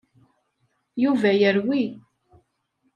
Yuba 1.03 1.29
yerwi. 1.39 1.81